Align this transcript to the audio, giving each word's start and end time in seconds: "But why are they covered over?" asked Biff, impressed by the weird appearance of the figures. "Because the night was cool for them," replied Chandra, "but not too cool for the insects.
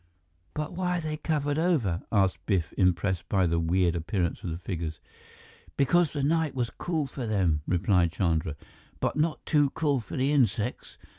"But 0.55 0.73
why 0.73 0.97
are 0.97 1.01
they 1.01 1.15
covered 1.17 1.59
over?" 1.59 2.01
asked 2.11 2.43
Biff, 2.47 2.73
impressed 2.75 3.29
by 3.29 3.45
the 3.45 3.59
weird 3.59 3.95
appearance 3.95 4.43
of 4.43 4.49
the 4.49 4.57
figures. 4.57 4.99
"Because 5.77 6.11
the 6.11 6.23
night 6.23 6.55
was 6.55 6.71
cool 6.71 7.05
for 7.05 7.27
them," 7.27 7.61
replied 7.67 8.11
Chandra, 8.11 8.55
"but 8.99 9.15
not 9.15 9.45
too 9.45 9.69
cool 9.75 9.99
for 9.99 10.17
the 10.17 10.31
insects. 10.33 10.97